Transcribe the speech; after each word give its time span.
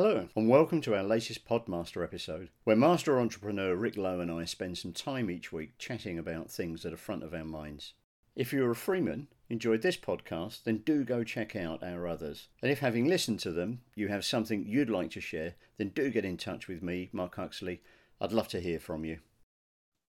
Hello, 0.00 0.28
and 0.36 0.48
welcome 0.48 0.80
to 0.82 0.94
our 0.94 1.02
latest 1.02 1.44
Podmaster 1.44 2.04
episode, 2.04 2.50
where 2.62 2.76
master 2.76 3.18
entrepreneur 3.18 3.74
Rick 3.74 3.96
Lowe 3.96 4.20
and 4.20 4.30
I 4.30 4.44
spend 4.44 4.78
some 4.78 4.92
time 4.92 5.28
each 5.28 5.50
week 5.50 5.76
chatting 5.76 6.20
about 6.20 6.52
things 6.52 6.84
that 6.84 6.92
are 6.92 6.96
front 6.96 7.24
of 7.24 7.34
our 7.34 7.42
minds. 7.42 7.94
If 8.36 8.52
you're 8.52 8.70
a 8.70 8.76
Freeman, 8.76 9.26
enjoyed 9.50 9.82
this 9.82 9.96
podcast, 9.96 10.62
then 10.62 10.82
do 10.86 11.02
go 11.02 11.24
check 11.24 11.56
out 11.56 11.82
our 11.82 12.06
others. 12.06 12.46
And 12.62 12.70
if 12.70 12.78
having 12.78 13.08
listened 13.08 13.40
to 13.40 13.50
them, 13.50 13.80
you 13.96 14.06
have 14.06 14.24
something 14.24 14.64
you'd 14.68 14.88
like 14.88 15.10
to 15.10 15.20
share, 15.20 15.54
then 15.78 15.88
do 15.88 16.10
get 16.10 16.24
in 16.24 16.36
touch 16.36 16.68
with 16.68 16.80
me, 16.80 17.08
Mark 17.12 17.34
Huxley. 17.34 17.82
I'd 18.20 18.30
love 18.30 18.46
to 18.50 18.60
hear 18.60 18.78
from 18.78 19.04
you. 19.04 19.18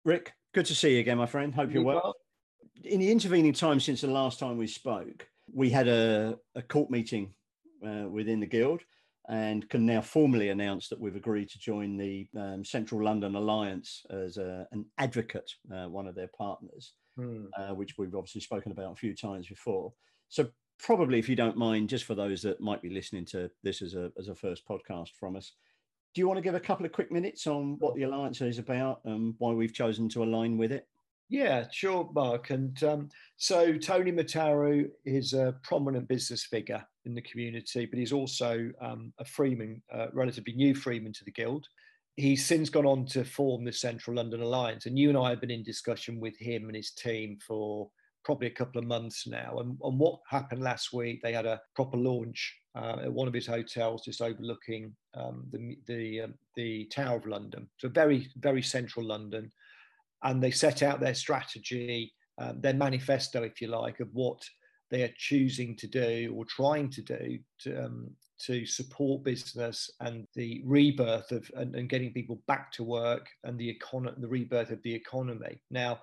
Rick, 0.05 0.35
good 0.53 0.67
to 0.67 0.75
see 0.75 0.93
you 0.93 0.99
again, 0.99 1.17
my 1.17 1.25
friend. 1.25 1.55
Hope 1.55 1.73
you're 1.73 1.81
well. 1.81 2.15
In 2.83 2.99
the 2.99 3.11
intervening 3.11 3.53
time 3.53 3.79
since 3.79 4.01
the 4.01 4.07
last 4.07 4.37
time 4.37 4.59
we 4.59 4.67
spoke, 4.67 5.27
we 5.51 5.71
had 5.71 5.87
a, 5.87 6.37
a 6.53 6.61
court 6.61 6.91
meeting 6.91 7.33
uh, 7.83 8.07
within 8.07 8.39
the 8.39 8.45
guild 8.45 8.83
and 9.29 9.69
can 9.69 9.85
now 9.85 10.01
formally 10.01 10.49
announce 10.49 10.89
that 10.89 10.99
we've 10.99 11.15
agreed 11.15 11.49
to 11.49 11.59
join 11.59 11.95
the 11.97 12.27
um, 12.35 12.65
Central 12.65 13.03
London 13.03 13.35
Alliance 13.35 14.03
as 14.09 14.37
a, 14.37 14.67
an 14.71 14.85
advocate, 14.97 15.49
uh, 15.73 15.85
one 15.85 16.07
of 16.07 16.15
their 16.15 16.29
partners, 16.35 16.93
hmm. 17.15 17.45
uh, 17.57 17.75
which 17.75 17.95
we've 17.97 18.15
obviously 18.15 18.41
spoken 18.41 18.71
about 18.71 18.93
a 18.93 18.95
few 18.95 19.15
times 19.15 19.47
before. 19.47 19.93
So, 20.29 20.47
probably, 20.79 21.19
if 21.19 21.29
you 21.29 21.35
don't 21.35 21.57
mind, 21.57 21.89
just 21.89 22.05
for 22.05 22.15
those 22.15 22.41
that 22.41 22.59
might 22.59 22.81
be 22.81 22.89
listening 22.89 23.25
to 23.25 23.51
this 23.63 23.83
as 23.83 23.93
a, 23.93 24.11
as 24.17 24.29
a 24.29 24.35
first 24.35 24.67
podcast 24.67 25.09
from 25.19 25.35
us, 25.35 25.53
do 26.15 26.21
you 26.21 26.27
want 26.27 26.39
to 26.39 26.43
give 26.43 26.55
a 26.55 26.59
couple 26.59 26.87
of 26.87 26.91
quick 26.91 27.11
minutes 27.11 27.45
on 27.45 27.75
what 27.77 27.93
the 27.93 28.03
Alliance 28.03 28.41
is 28.41 28.57
about 28.57 29.01
and 29.05 29.35
why 29.37 29.51
we've 29.51 29.73
chosen 29.73 30.09
to 30.09 30.23
align 30.23 30.57
with 30.57 30.71
it? 30.71 30.87
Yeah, 31.29 31.67
sure, 31.71 32.09
Mark. 32.15 32.49
And 32.49 32.83
um, 32.83 33.09
so 33.37 33.77
Tony 33.77 34.11
Matharu 34.11 34.89
is 35.05 35.33
a 35.33 35.53
prominent 35.61 36.07
business 36.07 36.43
figure 36.43 36.83
in 37.05 37.15
the 37.15 37.21
community, 37.21 37.85
but 37.85 37.99
he's 37.99 38.13
also 38.13 38.69
um, 38.81 39.13
a 39.19 39.25
freeman, 39.25 39.81
uh, 39.93 40.07
relatively 40.13 40.53
new 40.53 40.75
freeman 40.75 41.13
to 41.13 41.23
the 41.25 41.31
Guild. 41.31 41.65
He's 42.15 42.45
since 42.45 42.69
gone 42.69 42.85
on 42.85 43.05
to 43.07 43.23
form 43.23 43.63
the 43.63 43.71
Central 43.71 44.17
London 44.17 44.41
Alliance, 44.41 44.85
and 44.85 44.99
you 44.99 45.09
and 45.09 45.17
I 45.17 45.29
have 45.29 45.41
been 45.41 45.51
in 45.51 45.63
discussion 45.63 46.19
with 46.19 46.37
him 46.37 46.65
and 46.65 46.75
his 46.75 46.91
team 46.91 47.37
for 47.45 47.89
probably 48.25 48.47
a 48.47 48.51
couple 48.51 48.79
of 48.79 48.87
months 48.87 49.25
now. 49.27 49.59
And, 49.59 49.77
and 49.81 49.97
what 49.97 50.19
happened 50.29 50.61
last 50.61 50.93
week, 50.93 51.21
they 51.21 51.33
had 51.33 51.45
a 51.45 51.61
proper 51.75 51.97
launch 51.97 52.55
uh, 52.75 52.97
at 53.03 53.13
one 53.13 53.27
of 53.27 53.33
his 53.33 53.47
hotels 53.47 54.03
just 54.03 54.21
overlooking 54.21 54.95
um, 55.15 55.47
the, 55.51 55.77
the, 55.87 56.21
um, 56.21 56.33
the 56.55 56.85
Tower 56.85 57.17
of 57.17 57.25
London. 57.25 57.69
So 57.77 57.89
very, 57.89 58.29
very 58.37 58.61
central 58.61 59.05
London. 59.05 59.51
And 60.21 60.43
they 60.43 60.51
set 60.51 60.83
out 60.83 60.99
their 60.99 61.13
strategy, 61.13 62.13
um, 62.37 62.59
their 62.59 62.73
manifesto, 62.73 63.43
if 63.43 63.61
you 63.61 63.67
like, 63.67 63.99
of 64.01 64.09
what 64.11 64.41
they 64.89 65.03
are 65.03 65.13
choosing 65.17 65.75
to 65.77 65.87
do 65.87 66.33
or 66.35 66.45
trying 66.45 66.89
to 66.89 67.01
do 67.01 67.39
to, 67.59 67.85
um, 67.85 68.09
to 68.39 68.65
support 68.65 69.23
business 69.23 69.89
and 69.99 70.25
the 70.35 70.61
rebirth 70.65 71.31
of 71.31 71.49
and, 71.55 71.75
and, 71.75 71.89
getting 71.89 72.13
people 72.13 72.41
back 72.47 72.71
to 72.71 72.83
work 72.83 73.27
and 73.43 73.57
the 73.59 73.69
economy, 73.69 74.15
the 74.19 74.27
rebirth 74.27 74.71
of 74.71 74.81
the 74.83 74.93
economy. 74.93 75.61
Now, 75.69 75.99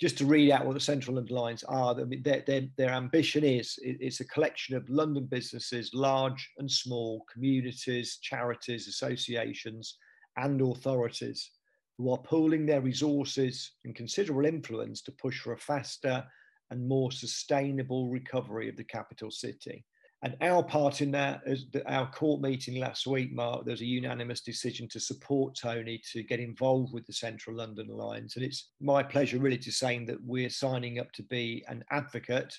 just 0.00 0.18
to 0.18 0.26
read 0.26 0.50
out 0.50 0.66
what 0.66 0.74
the 0.74 0.80
Central 0.80 1.18
underlines 1.18 1.62
are, 1.64 1.98
I 1.98 2.04
mean, 2.04 2.22
their, 2.22 2.42
their, 2.46 2.62
their 2.76 2.90
ambition 2.90 3.44
is 3.44 3.78
it's 3.82 4.20
a 4.20 4.26
collection 4.26 4.76
of 4.76 4.88
London 4.88 5.26
businesses, 5.26 5.92
large 5.94 6.50
and 6.58 6.70
small, 6.70 7.24
communities, 7.32 8.18
charities, 8.20 8.88
associations, 8.88 9.98
and 10.36 10.60
authorities 10.60 11.50
who 11.98 12.10
are 12.10 12.18
pooling 12.18 12.66
their 12.66 12.80
resources 12.80 13.72
and 13.84 13.94
considerable 13.94 14.44
influence 14.44 15.02
to 15.02 15.12
push 15.12 15.40
for 15.40 15.52
a 15.52 15.58
faster 15.58 16.24
and 16.72 16.88
more 16.88 17.12
sustainable 17.12 18.08
recovery 18.08 18.68
of 18.68 18.76
the 18.76 18.84
capital 18.84 19.30
city. 19.30 19.84
And 20.24 20.36
our 20.40 20.62
part 20.62 21.00
in 21.00 21.10
that 21.12 21.42
is 21.46 21.66
our 21.86 22.10
court 22.10 22.40
meeting 22.40 22.76
last 22.76 23.06
week, 23.06 23.32
Mark, 23.32 23.66
there's 23.66 23.80
a 23.80 23.86
unanimous 23.86 24.40
decision 24.40 24.88
to 24.90 25.00
support 25.00 25.56
Tony 25.56 26.00
to 26.12 26.22
get 26.22 26.40
involved 26.40 26.94
with 26.94 27.06
the 27.06 27.12
Central 27.12 27.56
London 27.56 27.90
Alliance. 27.90 28.36
And 28.36 28.44
it's 28.44 28.70
my 28.80 29.02
pleasure 29.02 29.38
really 29.38 29.58
to 29.58 29.72
say 29.72 30.02
that 30.04 30.24
we're 30.24 30.48
signing 30.48 30.98
up 31.00 31.10
to 31.12 31.24
be 31.24 31.64
an 31.68 31.84
advocate, 31.90 32.56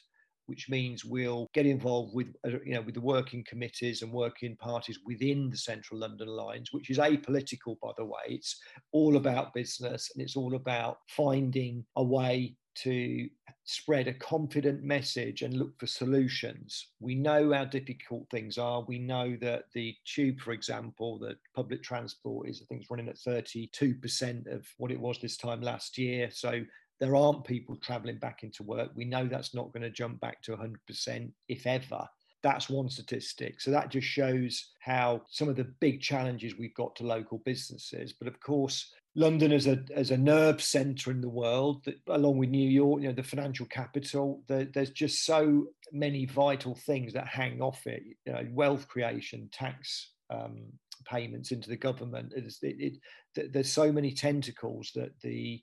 which 0.47 0.69
means 0.69 1.05
we'll 1.05 1.47
get 1.53 1.65
involved 1.65 2.13
with, 2.13 2.35
uh, 2.45 2.59
you 2.65 2.73
know, 2.73 2.81
with 2.81 2.95
the 2.95 3.01
working 3.01 3.45
committees 3.47 4.01
and 4.01 4.11
working 4.11 4.57
parties 4.57 4.99
within 5.05 5.49
the 5.49 5.57
Central 5.57 6.01
London 6.01 6.27
Alliance, 6.27 6.73
which 6.73 6.89
is 6.89 6.97
apolitical, 6.97 7.79
by 7.81 7.91
the 7.97 8.03
way. 8.03 8.23
It's 8.27 8.59
all 8.91 9.15
about 9.15 9.53
business 9.53 10.11
and 10.13 10.21
it's 10.21 10.35
all 10.35 10.55
about 10.55 10.97
finding 11.07 11.85
a 11.95 12.03
way 12.03 12.57
to 12.75 13.29
spread 13.65 14.07
a 14.07 14.13
confident 14.13 14.83
message 14.83 15.41
and 15.41 15.55
look 15.55 15.79
for 15.79 15.87
solutions. 15.87 16.87
We 16.99 17.15
know 17.15 17.53
how 17.53 17.65
difficult 17.65 18.29
things 18.29 18.57
are. 18.57 18.83
We 18.87 18.99
know 18.99 19.37
that 19.41 19.65
the 19.73 19.95
tube, 20.05 20.39
for 20.41 20.51
example, 20.51 21.17
the 21.17 21.37
public 21.55 21.81
transport 21.81 22.49
is, 22.49 22.61
I 22.61 22.65
think, 22.65 22.81
it's 22.81 22.89
running 22.91 23.07
at 23.07 23.15
32% 23.15 24.53
of 24.53 24.67
what 24.77 24.91
it 24.91 24.99
was 24.99 25.19
this 25.19 25.37
time 25.37 25.61
last 25.61 25.97
year. 25.97 26.29
So 26.31 26.61
there 26.99 27.15
aren't 27.15 27.45
people 27.45 27.77
traveling 27.77 28.17
back 28.17 28.43
into 28.43 28.63
work. 28.63 28.91
We 28.95 29.05
know 29.05 29.27
that's 29.27 29.55
not 29.55 29.71
going 29.71 29.83
to 29.83 29.89
jump 29.89 30.19
back 30.19 30.41
to 30.43 30.57
100%, 30.57 31.31
if 31.47 31.65
ever. 31.65 32.07
That's 32.43 32.69
one 32.69 32.89
statistic. 32.89 33.61
So 33.61 33.71
that 33.71 33.89
just 33.89 34.07
shows 34.07 34.71
how 34.81 35.21
some 35.29 35.47
of 35.47 35.55
the 35.55 35.73
big 35.79 36.01
challenges 36.01 36.57
we've 36.57 36.75
got 36.75 36.95
to 36.97 37.05
local 37.05 37.37
businesses. 37.45 38.11
But 38.11 38.27
of 38.27 38.39
course, 38.41 38.93
London 39.15 39.51
as 39.51 39.67
a 39.67 39.83
as 39.93 40.09
a 40.09 40.17
nerve 40.17 40.61
center 40.61 41.11
in 41.11 41.21
the 41.21 41.29
world, 41.29 41.83
that, 41.85 41.99
along 42.07 42.37
with 42.37 42.49
New 42.49 42.67
York, 42.67 43.01
you 43.01 43.07
know, 43.07 43.13
the 43.13 43.23
financial 43.23 43.67
capital. 43.67 44.41
The, 44.47 44.69
there's 44.73 44.89
just 44.89 45.25
so 45.25 45.67
many 45.91 46.25
vital 46.25 46.75
things 46.75 47.13
that 47.13 47.27
hang 47.27 47.61
off 47.61 47.85
it. 47.85 48.03
You 48.25 48.33
know, 48.33 48.47
wealth 48.51 48.87
creation, 48.87 49.49
tax 49.51 50.11
um, 50.31 50.63
payments 51.05 51.51
into 51.51 51.69
the 51.69 51.77
government. 51.77 52.33
It, 52.35 52.53
it, 53.35 53.53
there's 53.53 53.71
so 53.71 53.91
many 53.91 54.11
tentacles 54.11 54.91
that 54.95 55.11
the 55.21 55.61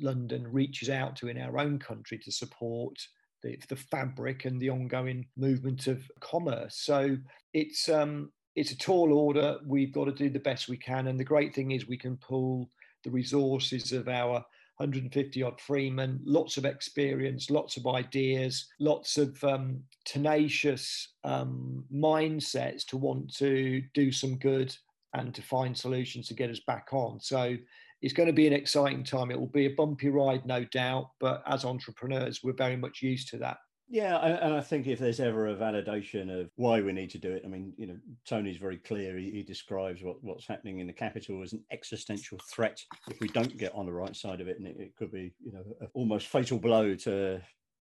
London 0.00 0.46
reaches 0.50 0.88
out 0.88 1.16
to 1.16 1.28
in 1.28 1.40
our 1.40 1.58
own 1.58 1.78
country 1.78 2.18
to 2.18 2.32
support 2.32 2.96
the, 3.42 3.58
the 3.68 3.76
fabric 3.76 4.44
and 4.44 4.60
the 4.60 4.70
ongoing 4.70 5.26
movement 5.36 5.86
of 5.86 6.02
commerce. 6.20 6.78
So 6.78 7.16
it's 7.52 7.88
um, 7.88 8.32
it's 8.54 8.72
a 8.72 8.78
tall 8.78 9.12
order. 9.12 9.58
We've 9.66 9.92
got 9.92 10.06
to 10.06 10.12
do 10.12 10.30
the 10.30 10.38
best 10.38 10.68
we 10.68 10.78
can, 10.78 11.08
and 11.08 11.20
the 11.20 11.24
great 11.24 11.54
thing 11.54 11.72
is 11.72 11.86
we 11.86 11.98
can 11.98 12.16
pull 12.16 12.70
the 13.06 13.12
resources 13.12 13.92
of 13.92 14.08
our 14.08 14.44
150 14.78 15.42
odd 15.42 15.58
freemen, 15.60 16.20
lots 16.24 16.58
of 16.58 16.66
experience, 16.66 17.50
lots 17.50 17.78
of 17.78 17.86
ideas, 17.86 18.66
lots 18.78 19.16
of 19.16 19.42
um, 19.44 19.80
tenacious 20.04 21.14
um, 21.24 21.84
mindsets 21.94 22.84
to 22.84 22.98
want 22.98 23.34
to 23.36 23.80
do 23.94 24.12
some 24.12 24.36
good 24.36 24.76
and 25.14 25.34
to 25.34 25.40
find 25.40 25.74
solutions 25.74 26.28
to 26.28 26.34
get 26.34 26.50
us 26.50 26.60
back 26.66 26.88
on. 26.92 27.18
So 27.20 27.56
it's 28.02 28.12
going 28.12 28.26
to 28.26 28.34
be 28.34 28.46
an 28.46 28.52
exciting 28.52 29.04
time. 29.04 29.30
It 29.30 29.38
will 29.38 29.46
be 29.46 29.66
a 29.66 29.74
bumpy 29.74 30.10
ride, 30.10 30.44
no 30.44 30.64
doubt, 30.64 31.10
but 31.20 31.42
as 31.46 31.64
entrepreneurs, 31.64 32.40
we're 32.42 32.52
very 32.52 32.76
much 32.76 33.02
used 33.02 33.28
to 33.30 33.38
that. 33.38 33.56
Yeah, 33.88 34.18
and 34.18 34.52
I 34.52 34.60
think 34.62 34.88
if 34.88 34.98
there's 34.98 35.20
ever 35.20 35.46
a 35.46 35.54
validation 35.54 36.40
of 36.40 36.50
why 36.56 36.80
we 36.80 36.92
need 36.92 37.10
to 37.10 37.18
do 37.18 37.30
it, 37.32 37.42
I 37.44 37.48
mean, 37.48 37.72
you 37.76 37.86
know, 37.86 37.96
Tony's 38.26 38.56
very 38.56 38.78
clear. 38.78 39.16
He, 39.16 39.30
he, 39.30 39.42
describes 39.44 40.02
what, 40.02 40.16
what's 40.24 40.46
happening 40.46 40.80
in 40.80 40.88
the 40.88 40.92
capital 40.92 41.40
as 41.42 41.52
an 41.52 41.62
existential 41.70 42.38
threat 42.50 42.82
if 43.08 43.20
we 43.20 43.28
don't 43.28 43.56
get 43.56 43.72
on 43.76 43.86
the 43.86 43.92
right 43.92 44.16
side 44.16 44.40
of 44.40 44.48
it, 44.48 44.58
and 44.58 44.66
it, 44.66 44.76
it 44.76 44.96
could 44.96 45.12
be, 45.12 45.32
you 45.40 45.52
know, 45.52 45.62
an 45.80 45.88
almost 45.94 46.26
fatal 46.26 46.58
blow 46.58 46.96
to 46.96 47.40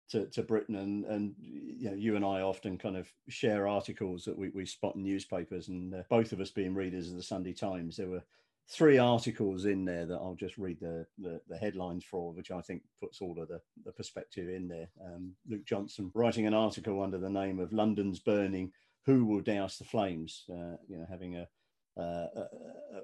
to, 0.09 0.25
to 0.25 0.41
Britain. 0.41 0.75
And 0.75 1.05
and 1.05 1.35
you 1.39 1.91
know, 1.91 1.95
you 1.95 2.15
and 2.15 2.25
I 2.25 2.41
often 2.41 2.79
kind 2.79 2.97
of 2.97 3.07
share 3.29 3.67
articles 3.67 4.25
that 4.25 4.37
we, 4.37 4.49
we 4.49 4.65
spot 4.65 4.95
in 4.95 5.03
newspapers, 5.03 5.67
and 5.67 5.93
uh, 5.93 6.01
both 6.09 6.31
of 6.31 6.39
us 6.39 6.49
being 6.49 6.73
readers 6.73 7.11
of 7.11 7.17
the 7.17 7.23
Sunday 7.23 7.53
Times, 7.53 7.97
there 7.97 8.09
were 8.09 8.23
three 8.69 8.97
articles 8.97 9.65
in 9.65 9.85
there 9.85 10.05
that 10.05 10.15
I'll 10.15 10.35
just 10.35 10.57
read 10.57 10.79
the, 10.79 11.05
the, 11.17 11.41
the, 11.49 11.57
headlines 11.57 12.05
for, 12.05 12.33
which 12.33 12.51
I 12.51 12.61
think 12.61 12.83
puts 12.99 13.21
all 13.21 13.41
of 13.41 13.47
the, 13.49 13.59
the 13.85 13.91
perspective 13.91 14.47
in 14.49 14.67
there. 14.67 14.89
Um, 15.05 15.33
Luke 15.49 15.65
Johnson 15.65 16.11
writing 16.13 16.47
an 16.47 16.53
article 16.53 17.01
under 17.01 17.17
the 17.17 17.29
name 17.29 17.59
of 17.59 17.73
London's 17.73 18.19
Burning, 18.19 18.71
Who 19.05 19.25
Will 19.25 19.41
Douse 19.41 19.77
the 19.77 19.83
Flames? 19.83 20.45
Uh, 20.49 20.77
you 20.87 20.97
know, 20.97 21.05
having 21.09 21.35
a, 21.35 21.47
uh, 21.99 22.27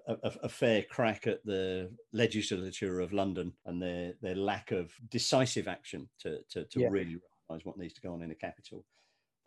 a, 0.07 0.13
a, 0.23 0.31
a, 0.43 0.49
fair 0.49 0.83
crack 0.83 1.27
at 1.27 1.43
the 1.43 1.91
legislature 2.13 3.01
of 3.01 3.11
London 3.11 3.51
and 3.65 3.81
their, 3.81 4.13
their 4.21 4.35
lack 4.35 4.71
of 4.71 4.91
decisive 5.09 5.67
action 5.67 6.07
to, 6.21 6.39
to, 6.49 6.63
to 6.65 6.79
yeah. 6.79 6.87
really 6.89 7.17
realise 7.49 7.65
what 7.65 7.77
needs 7.77 7.93
to 7.93 8.01
go 8.01 8.13
on 8.13 8.21
in 8.21 8.29
the 8.29 8.35
capital 8.35 8.85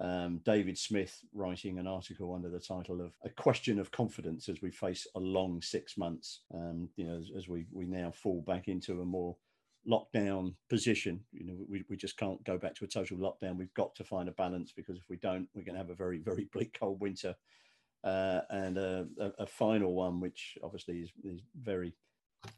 um, 0.01 0.41
David 0.45 0.79
Smith 0.79 1.23
writing 1.35 1.79
an 1.79 1.87
article 1.87 2.35
under 2.35 2.49
the 2.49 2.59
title 2.59 3.03
of 3.03 3.13
"A 3.25 3.29
Question 3.29 3.79
of 3.79 3.91
Confidence" 3.91 4.49
as 4.49 4.63
we 4.63 4.71
face 4.71 5.07
a 5.15 5.21
long 5.21 5.61
six 5.61 5.99
months. 5.99 6.41
Um, 6.55 6.89
you 6.97 7.07
know, 7.07 7.19
as, 7.19 7.31
as, 7.37 7.49
we 7.49 7.67
we 7.71 7.85
now 7.85 8.11
fall 8.11 8.43
back 8.47 8.69
into 8.69 9.03
a 9.03 9.05
more 9.05 9.37
lockdown 9.87 10.55
position. 10.71 11.21
You 11.33 11.47
know, 11.47 11.57
we, 11.69 11.85
we 11.91 11.97
just 11.97 12.17
can't 12.17 12.43
go 12.45 12.57
back 12.57 12.75
to 12.77 12.85
a 12.85 12.89
total 12.89 13.19
lockdown. 13.19 13.57
We've 13.57 13.75
got 13.75 13.95
to 13.97 14.05
find 14.05 14.29
a 14.29 14.33
balance 14.33 14.73
because 14.75 14.97
if 14.97 15.05
we 15.11 15.17
don't, 15.17 15.49
we're 15.55 15.65
going 15.65 15.75
to 15.75 15.81
have 15.81 15.91
a 15.91 15.95
very 15.95 16.19
very 16.19 16.49
bleak 16.53 16.77
cold 16.79 17.01
winter. 17.01 17.35
Uh, 18.03 18.41
and 18.49 18.79
a, 18.79 19.07
a, 19.19 19.31
a, 19.41 19.47
final 19.47 19.93
one, 19.93 20.21
which 20.21 20.57
obviously 20.65 21.01
is, 21.01 21.13
is 21.23 21.43
very 21.61 21.93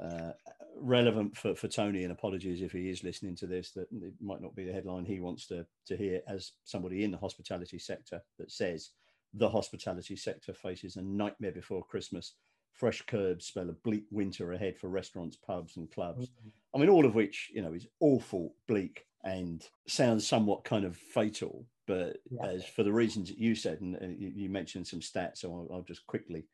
uh, 0.00 0.32
relevant 0.80 1.36
for, 1.36 1.54
for 1.54 1.68
Tony, 1.68 2.02
and 2.02 2.12
apologies 2.12 2.62
if 2.62 2.72
he 2.72 2.90
is 2.90 3.04
listening 3.04 3.36
to 3.36 3.46
this, 3.46 3.70
that 3.72 3.88
it 3.92 4.14
might 4.20 4.40
not 4.40 4.54
be 4.54 4.64
the 4.64 4.72
headline 4.72 5.04
he 5.04 5.20
wants 5.20 5.46
to, 5.48 5.66
to 5.86 5.96
hear 5.96 6.20
as 6.28 6.52
somebody 6.64 7.04
in 7.04 7.10
the 7.10 7.18
hospitality 7.18 7.78
sector 7.78 8.22
that 8.38 8.50
says 8.50 8.90
the 9.34 9.48
hospitality 9.48 10.16
sector 10.16 10.52
faces 10.52 10.96
a 10.96 11.02
nightmare 11.02 11.52
before 11.52 11.84
Christmas. 11.84 12.34
Fresh 12.74 13.02
curbs 13.02 13.46
spell 13.46 13.68
a 13.68 13.72
bleak 13.72 14.04
winter 14.10 14.52
ahead 14.52 14.78
for 14.78 14.88
restaurants, 14.88 15.36
pubs, 15.36 15.76
and 15.76 15.90
clubs. 15.90 16.26
Mm-hmm. 16.26 16.48
I 16.74 16.78
mean, 16.78 16.88
all 16.88 17.06
of 17.06 17.14
which, 17.14 17.50
you 17.54 17.62
know, 17.62 17.72
is 17.72 17.86
awful, 18.00 18.54
bleak, 18.66 19.04
and 19.24 19.62
sounds 19.86 20.26
somewhat 20.26 20.64
kind 20.64 20.84
of 20.84 20.96
fatal. 20.96 21.66
But 21.86 22.18
yeah. 22.30 22.46
as 22.46 22.64
for 22.64 22.82
the 22.82 22.92
reasons 22.92 23.28
that 23.28 23.38
you 23.38 23.54
said, 23.54 23.80
and, 23.80 23.96
you, 24.18 24.32
you, 24.34 24.48
mentioned 24.48 24.86
some 24.86 25.00
stats, 25.00 25.38
so 25.38 25.52
I'll, 25.52 25.76
I'll, 25.76 25.82
just 25.82 26.06
quickly 26.06 26.44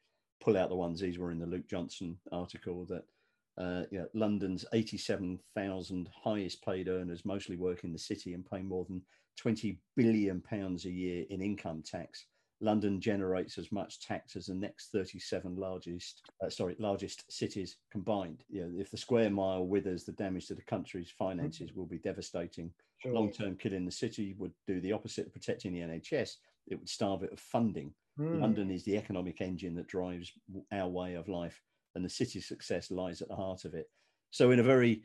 pull 0.40 0.56
out 0.56 0.70
the 0.70 0.74
ones. 0.74 1.00
These 1.00 1.18
were 1.18 1.30
in 1.30 1.38
the 1.38 1.46
Luke 1.46 1.68
Johnson 1.68 2.18
article 2.32 2.84
that 2.86 3.04
uh, 3.58 3.82
you 3.90 3.98
know, 3.98 4.06
London's 4.14 4.64
87,000 4.72 6.08
highest 6.24 6.64
paid 6.64 6.88
earners 6.88 7.24
mostly 7.24 7.56
work 7.56 7.84
in 7.84 7.92
the 7.92 7.98
city 7.98 8.34
and 8.34 8.48
pay 8.48 8.62
more 8.62 8.84
than 8.88 9.02
20 9.36 9.78
billion 9.96 10.40
pounds 10.40 10.84
a 10.84 10.90
year 10.90 11.24
in 11.30 11.42
income 11.42 11.82
tax. 11.82 12.26
London 12.60 13.00
generates 13.00 13.56
as 13.56 13.70
much 13.70 14.00
tax 14.00 14.34
as 14.34 14.46
the 14.46 14.54
next 14.54 14.90
37 14.90 15.56
largest, 15.56 16.22
uh, 16.44 16.50
sorry, 16.50 16.74
largest 16.78 17.30
cities 17.30 17.76
combined. 17.90 18.42
You 18.48 18.62
know, 18.62 18.80
if 18.80 18.90
the 18.90 18.96
square 18.96 19.30
mile 19.30 19.66
withers, 19.66 20.04
the 20.04 20.12
damage 20.12 20.46
to 20.48 20.54
the 20.54 20.62
country's 20.62 21.10
finances 21.10 21.72
will 21.74 21.86
be 21.86 21.98
devastating. 21.98 22.72
Sure. 22.98 23.12
Long-term 23.12 23.56
killing 23.56 23.84
the 23.84 23.92
city 23.92 24.34
would 24.38 24.52
do 24.66 24.80
the 24.80 24.92
opposite 24.92 25.26
of 25.26 25.32
protecting 25.32 25.72
the 25.72 25.80
NHS. 25.80 26.34
It 26.66 26.76
would 26.76 26.88
starve 26.88 27.22
it 27.22 27.32
of 27.32 27.38
funding. 27.38 27.94
Mm. 28.18 28.40
London 28.40 28.70
is 28.72 28.84
the 28.84 28.96
economic 28.96 29.40
engine 29.40 29.76
that 29.76 29.86
drives 29.86 30.32
our 30.72 30.88
way 30.88 31.14
of 31.14 31.28
life, 31.28 31.60
and 31.94 32.04
the 32.04 32.10
city's 32.10 32.46
success 32.46 32.90
lies 32.90 33.22
at 33.22 33.28
the 33.28 33.36
heart 33.36 33.64
of 33.64 33.74
it. 33.74 33.86
So, 34.30 34.50
in 34.50 34.60
a 34.60 34.64
very 34.64 35.02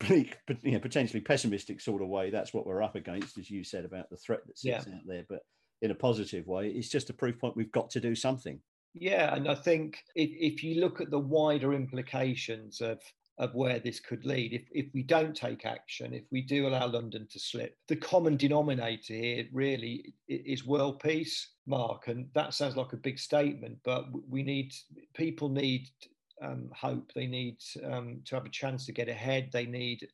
bleak, 0.00 0.36
you 0.62 0.72
know, 0.72 0.80
potentially 0.80 1.20
pessimistic 1.20 1.80
sort 1.80 2.02
of 2.02 2.08
way, 2.08 2.30
that's 2.30 2.54
what 2.54 2.66
we're 2.66 2.82
up 2.82 2.96
against, 2.96 3.38
as 3.38 3.50
you 3.50 3.64
said 3.64 3.84
about 3.84 4.10
the 4.10 4.16
threat 4.16 4.40
that 4.46 4.58
sits 4.58 4.86
yeah. 4.86 4.94
out 4.94 5.00
there. 5.06 5.24
But 5.28 5.40
in 5.80 5.90
a 5.90 5.96
positive 5.96 6.46
way, 6.46 6.68
it's 6.68 6.88
just 6.88 7.10
a 7.10 7.14
proof 7.14 7.38
point 7.38 7.56
we've 7.56 7.72
got 7.72 7.90
to 7.90 8.00
do 8.00 8.14
something. 8.14 8.60
Yeah, 8.94 9.34
and 9.34 9.48
I 9.48 9.54
think 9.54 9.98
if, 10.14 10.30
if 10.32 10.62
you 10.62 10.80
look 10.80 11.00
at 11.00 11.10
the 11.10 11.18
wider 11.18 11.72
implications 11.72 12.80
of 12.80 13.00
of 13.38 13.54
where 13.54 13.80
this 13.80 13.98
could 13.98 14.26
lead, 14.26 14.52
if, 14.52 14.62
if 14.70 14.86
we 14.92 15.02
don't 15.02 15.34
take 15.34 15.64
action, 15.64 16.12
if 16.12 16.24
we 16.30 16.42
do 16.42 16.68
allow 16.68 16.86
London 16.86 17.26
to 17.30 17.40
slip, 17.40 17.76
the 17.88 17.96
common 17.96 18.36
denominator 18.36 19.14
here 19.14 19.46
really 19.52 20.14
is 20.28 20.66
world 20.66 21.00
peace, 21.00 21.51
Mark. 21.66 22.08
And 22.08 22.26
that 22.34 22.54
sounds 22.54 22.76
like 22.76 22.92
a 22.92 22.96
big 22.98 23.18
statement, 23.18 23.78
but 23.84 24.06
we 24.28 24.42
need 24.42 24.72
people 25.14 25.48
need 25.48 25.88
um, 26.42 26.70
hope. 26.74 27.12
They 27.14 27.26
need 27.26 27.58
um, 27.84 28.20
to 28.26 28.34
have 28.34 28.44
a 28.46 28.50
chance 28.50 28.86
to 28.86 28.92
get 28.92 29.08
ahead. 29.08 29.50
They 29.52 29.66
need 29.66 30.08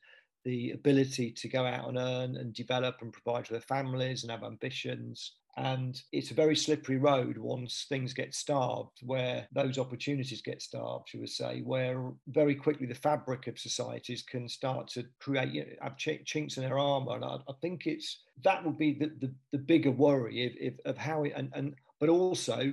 the 0.44 0.72
ability 0.72 1.32
to 1.32 1.48
go 1.48 1.64
out 1.66 1.88
and 1.88 1.98
earn 1.98 2.36
and 2.36 2.52
develop 2.54 2.96
and 3.00 3.12
provide 3.12 3.46
for 3.46 3.54
their 3.54 3.60
families 3.62 4.22
and 4.22 4.30
have 4.30 4.44
ambitions. 4.44 5.32
And 5.58 6.00
it's 6.12 6.30
a 6.30 6.34
very 6.34 6.54
slippery 6.54 6.98
road 6.98 7.36
once 7.36 7.86
things 7.88 8.14
get 8.14 8.32
starved, 8.32 9.00
where 9.02 9.48
those 9.52 9.76
opportunities 9.76 10.40
get 10.40 10.62
starved, 10.62 11.08
you 11.12 11.18
would 11.20 11.30
say, 11.30 11.62
where 11.62 12.12
very 12.28 12.54
quickly 12.54 12.86
the 12.86 12.94
fabric 12.94 13.48
of 13.48 13.58
societies 13.58 14.22
can 14.22 14.48
start 14.48 14.86
to 14.90 15.04
create, 15.18 15.52
you 15.52 15.62
know, 15.62 15.72
have 15.82 15.96
ch- 15.96 16.24
chinks 16.24 16.58
in 16.58 16.62
their 16.62 16.78
armor. 16.78 17.16
And 17.16 17.24
I, 17.24 17.38
I, 17.48 17.52
think 17.60 17.86
it's 17.86 18.22
that 18.44 18.64
would 18.64 18.78
be 18.78 18.92
the, 18.92 19.10
the, 19.20 19.34
the 19.50 19.58
bigger 19.58 19.90
worry 19.90 20.44
if, 20.44 20.54
if, 20.60 20.74
of 20.84 20.96
how 20.96 21.24
it, 21.24 21.32
and, 21.34 21.50
and 21.54 21.74
but 21.98 22.08
also 22.08 22.72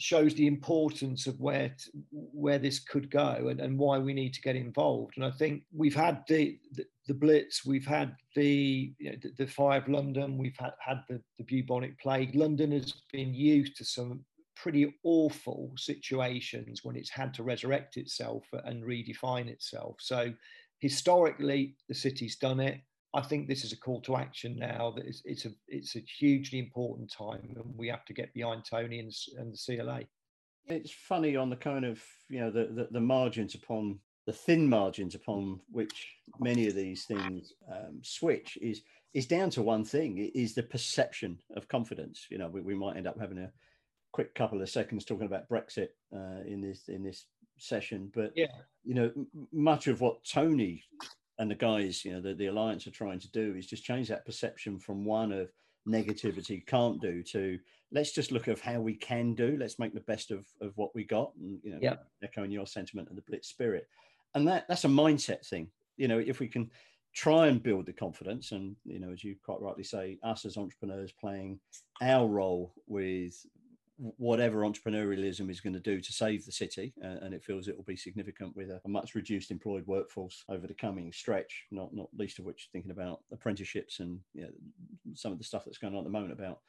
shows 0.00 0.34
the 0.34 0.48
importance 0.48 1.28
of 1.28 1.38
where 1.38 1.74
where 2.10 2.58
this 2.58 2.80
could 2.80 3.10
go 3.10 3.48
and, 3.48 3.60
and 3.60 3.78
why 3.78 3.98
we 3.98 4.12
need 4.12 4.34
to 4.34 4.40
get 4.40 4.56
involved. 4.56 5.12
And 5.16 5.24
I 5.24 5.30
think 5.30 5.62
we've 5.72 5.94
had 5.94 6.24
the 6.26 6.58
the, 6.72 6.84
the 7.08 7.14
Blitz, 7.14 7.64
we've 7.64 7.86
had 7.86 8.14
the, 8.36 8.94
you 8.98 9.10
know, 9.10 9.16
the, 9.22 9.32
the 9.38 9.46
fire 9.50 9.80
of 9.80 9.88
London, 9.88 10.36
we've 10.36 10.56
had, 10.58 10.74
had 10.78 11.02
the, 11.08 11.20
the 11.38 11.44
bubonic 11.44 11.98
plague. 11.98 12.34
London 12.34 12.70
has 12.70 12.92
been 13.10 13.34
used 13.34 13.76
to 13.76 13.84
some 13.84 14.20
pretty 14.54 14.94
awful 15.04 15.72
situations 15.76 16.80
when 16.84 16.96
it's 16.96 17.10
had 17.10 17.32
to 17.32 17.42
resurrect 17.42 17.96
itself 17.96 18.44
and 18.64 18.84
redefine 18.84 19.48
itself. 19.48 19.96
So 20.00 20.32
historically, 20.80 21.76
the 21.88 21.94
city's 21.94 22.36
done 22.36 22.60
it. 22.60 22.80
I 23.14 23.22
think 23.22 23.48
this 23.48 23.64
is 23.64 23.72
a 23.72 23.78
call 23.78 24.02
to 24.02 24.16
action 24.16 24.56
now. 24.58 24.92
That 24.94 25.06
it's, 25.06 25.22
it's 25.24 25.46
a 25.46 25.50
it's 25.66 25.96
a 25.96 26.04
hugely 26.18 26.58
important 26.58 27.10
time, 27.10 27.56
and 27.56 27.74
we 27.74 27.88
have 27.88 28.04
to 28.04 28.12
get 28.12 28.34
behind 28.34 28.66
Tony 28.68 28.98
and, 28.98 29.10
and 29.38 29.54
the 29.54 29.76
CLA. 29.76 30.00
It's 30.66 30.92
funny 30.92 31.34
on 31.34 31.48
the 31.48 31.56
kind 31.56 31.86
of 31.86 32.02
you 32.28 32.40
know 32.40 32.50
the, 32.50 32.66
the, 32.66 32.88
the 32.90 33.00
margins 33.00 33.54
upon 33.54 33.98
the 34.28 34.32
thin 34.34 34.68
margins 34.68 35.14
upon 35.14 35.58
which 35.72 36.12
many 36.38 36.68
of 36.68 36.74
these 36.74 37.06
things 37.06 37.54
um, 37.72 37.98
switch 38.02 38.58
is 38.60 38.82
is 39.14 39.26
down 39.26 39.48
to 39.48 39.62
one 39.62 39.86
thing: 39.86 40.18
is 40.34 40.54
the 40.54 40.62
perception 40.62 41.38
of 41.56 41.66
confidence. 41.66 42.26
You 42.28 42.36
know, 42.36 42.48
we, 42.48 42.60
we 42.60 42.74
might 42.74 42.98
end 42.98 43.06
up 43.06 43.18
having 43.18 43.38
a 43.38 43.50
quick 44.12 44.34
couple 44.34 44.60
of 44.60 44.68
seconds 44.68 45.06
talking 45.06 45.24
about 45.24 45.48
Brexit 45.48 45.88
uh, 46.14 46.42
in 46.46 46.60
this 46.60 46.88
in 46.88 47.02
this 47.02 47.24
session, 47.56 48.12
but 48.14 48.32
yeah. 48.36 48.52
you 48.84 48.94
know, 48.94 49.10
much 49.50 49.86
of 49.86 50.02
what 50.02 50.22
Tony 50.30 50.84
and 51.38 51.50
the 51.50 51.54
guys, 51.54 52.04
you 52.04 52.12
know, 52.12 52.20
the, 52.20 52.34
the 52.34 52.48
alliance 52.48 52.86
are 52.86 52.90
trying 52.90 53.20
to 53.20 53.30
do 53.30 53.54
is 53.56 53.66
just 53.66 53.82
change 53.82 54.08
that 54.08 54.26
perception 54.26 54.78
from 54.78 55.06
one 55.06 55.32
of 55.32 55.50
negativity 55.88 56.66
can't 56.66 57.00
do 57.00 57.22
to 57.22 57.58
let's 57.92 58.12
just 58.12 58.30
look 58.30 58.46
at 58.46 58.60
how 58.60 58.78
we 58.78 58.94
can 58.94 59.32
do. 59.32 59.56
Let's 59.58 59.78
make 59.78 59.94
the 59.94 60.00
best 60.00 60.30
of, 60.30 60.44
of 60.60 60.76
what 60.76 60.94
we 60.94 61.04
got. 61.04 61.32
And, 61.40 61.58
you 61.62 61.70
know, 61.70 61.78
yeah. 61.80 61.96
echoing 62.22 62.50
your 62.50 62.66
sentiment 62.66 63.08
and 63.08 63.16
the 63.16 63.22
blitz 63.22 63.48
spirit. 63.48 63.88
And 64.34 64.46
that 64.48 64.66
that's 64.68 64.84
a 64.84 64.88
mindset 64.88 65.46
thing. 65.46 65.68
You 65.96 66.08
know, 66.08 66.18
if 66.18 66.40
we 66.40 66.48
can 66.48 66.70
try 67.14 67.48
and 67.48 67.62
build 67.62 67.86
the 67.86 67.92
confidence 67.92 68.52
and, 68.52 68.76
you 68.84 69.00
know, 69.00 69.10
as 69.10 69.24
you 69.24 69.34
quite 69.44 69.60
rightly 69.60 69.82
say, 69.82 70.18
us 70.22 70.44
as 70.44 70.56
entrepreneurs 70.56 71.12
playing 71.12 71.58
our 72.00 72.26
role 72.26 72.72
with 72.86 73.34
whatever 73.96 74.60
entrepreneurialism 74.60 75.50
is 75.50 75.60
going 75.60 75.72
to 75.72 75.80
do 75.80 76.00
to 76.00 76.12
save 76.12 76.46
the 76.46 76.52
city, 76.52 76.94
uh, 77.02 77.16
and 77.22 77.34
it 77.34 77.42
feels 77.42 77.66
it 77.66 77.76
will 77.76 77.84
be 77.84 77.96
significant 77.96 78.54
with 78.54 78.70
a, 78.70 78.80
a, 78.84 78.88
much 78.88 79.16
reduced 79.16 79.50
employed 79.50 79.84
workforce 79.88 80.44
over 80.48 80.68
the 80.68 80.74
coming 80.74 81.12
stretch. 81.12 81.64
Not 81.72 81.92
not 81.92 82.08
least 82.16 82.38
of 82.38 82.44
which 82.44 82.68
thinking 82.70 82.92
about 82.92 83.22
apprenticeships 83.32 83.98
and 83.98 84.20
you 84.34 84.42
know, 84.42 84.50
some 85.14 85.32
of 85.32 85.38
the 85.38 85.44
stuff 85.44 85.64
that's 85.64 85.78
going 85.78 85.94
on 85.94 86.00
at 86.00 86.04
the 86.04 86.10
moment 86.10 86.32
about 86.32 86.60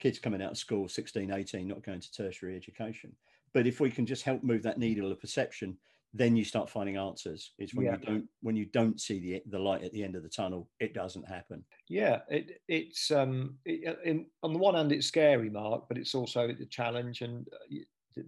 kids 0.00 0.18
coming 0.18 0.42
out 0.42 0.50
of 0.50 0.58
school 0.58 0.88
16 0.88 1.30
18 1.32 1.68
not 1.68 1.84
going 1.84 2.00
to 2.00 2.10
tertiary 2.10 2.56
education 2.56 3.12
but 3.54 3.68
if 3.68 3.78
we 3.78 3.88
can 3.88 4.04
just 4.04 4.24
help 4.24 4.42
move 4.42 4.60
that 4.64 4.78
needle 4.78 5.12
of 5.12 5.20
perception 5.20 5.76
then 6.14 6.36
you 6.36 6.44
start 6.44 6.68
finding 6.68 6.96
answers. 6.96 7.52
It's 7.58 7.74
when 7.74 7.86
yeah. 7.86 7.96
you 7.98 8.06
don't 8.06 8.28
when 8.40 8.56
you 8.56 8.66
don't 8.66 9.00
see 9.00 9.18
the 9.18 9.42
the 9.50 9.58
light 9.58 9.82
at 9.82 9.92
the 9.92 10.04
end 10.04 10.16
of 10.16 10.22
the 10.22 10.28
tunnel 10.28 10.68
it 10.80 10.94
doesn't 10.94 11.28
happen. 11.28 11.64
Yeah 11.88 12.20
it, 12.28 12.60
it's 12.68 13.10
um 13.10 13.56
it, 13.64 13.88
uh, 13.88 14.00
in, 14.04 14.26
on 14.42 14.52
the 14.52 14.58
one 14.58 14.74
hand 14.74 14.92
it's 14.92 15.06
scary 15.06 15.50
mark 15.50 15.84
but 15.88 15.98
it's 15.98 16.14
also 16.14 16.48
the 16.48 16.66
challenge 16.66 17.22
and 17.22 17.46
uh, 17.52 17.76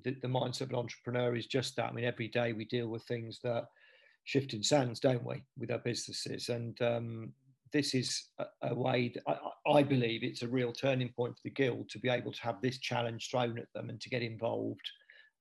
the, 0.02 0.16
the, 0.22 0.28
mindset 0.28 0.62
of 0.62 0.70
an 0.70 0.76
entrepreneur 0.76 1.36
is 1.36 1.46
just 1.46 1.76
that. 1.76 1.90
I 1.90 1.92
mean 1.92 2.06
every 2.06 2.28
day 2.28 2.52
we 2.52 2.64
deal 2.64 2.88
with 2.88 3.02
things 3.02 3.38
that 3.44 3.66
shift 4.24 4.54
in 4.54 4.62
sands 4.62 4.98
don't 4.98 5.24
we 5.24 5.42
with 5.58 5.70
our 5.70 5.78
businesses? 5.78 6.48
And 6.48 6.80
um 6.80 7.32
this 7.72 7.92
is 7.92 8.28
a, 8.38 8.46
a 8.62 8.74
way 8.74 9.12
I, 9.26 9.36
I 9.70 9.82
believe 9.82 10.22
it's 10.22 10.42
a 10.42 10.48
real 10.48 10.72
turning 10.72 11.10
point 11.10 11.36
for 11.36 11.42
the 11.44 11.50
guild 11.50 11.90
to 11.90 11.98
be 11.98 12.08
able 12.08 12.32
to 12.32 12.42
have 12.42 12.62
this 12.62 12.78
challenge 12.78 13.28
thrown 13.30 13.58
at 13.58 13.70
them 13.74 13.90
and 13.90 14.00
to 14.00 14.08
get 14.08 14.22
involved 14.22 14.88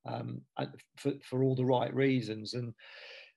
um, 0.06 0.42
for, 0.98 1.14
for 1.24 1.44
all 1.44 1.56
the 1.56 1.66
right 1.66 1.94
reasons. 1.94 2.54
And 2.54 2.74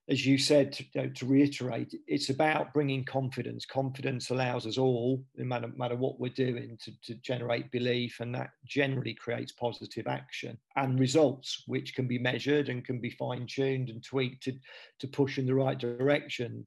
as 0.08 0.25
you 0.25 0.38
said, 0.38 0.73
to, 0.73 1.11
to, 1.11 1.26
reiterate, 1.26 1.92
it's 2.06 2.30
about 2.30 2.73
bringing 2.73 3.04
confidence. 3.04 3.66
Confidence 3.66 4.30
allows 4.30 4.64
us 4.64 4.78
all, 4.78 5.25
no 5.37 5.44
matter, 5.44 5.68
matter 5.76 5.96
what 5.96 6.20
we're 6.20 6.32
doing, 6.32 6.78
to, 6.85 6.92
to 7.02 7.14
generate 7.16 7.73
belief, 7.73 8.20
and 8.20 8.32
that 8.35 8.50
generally 8.64 9.14
creates 9.14 9.50
positive 9.52 10.06
action 10.06 10.56
and 10.76 11.00
results, 11.00 11.64
which 11.66 11.94
can 11.94 12.06
be 12.06 12.20
measured 12.20 12.68
and 12.68 12.85
can 12.85 13.00
be 13.00 13.11
fine 13.11 13.46
tuned 13.49 13.88
and 13.90 14.04
tweaked 14.04 14.44
to, 14.44 14.52
to 15.00 15.08
push 15.08 15.38
in 15.38 15.46
the 15.46 15.54
right 15.54 15.78
direction. 15.78 16.64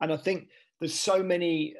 And 0.00 0.10
I 0.10 0.16
think 0.16 0.48
there's 0.80 0.98
so 0.98 1.22
many 1.22 1.74